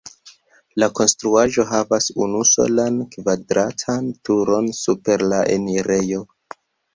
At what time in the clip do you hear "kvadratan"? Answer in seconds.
3.17-4.09